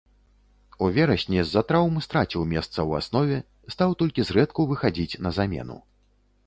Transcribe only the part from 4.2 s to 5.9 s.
зрэдку выхадзіць на замену.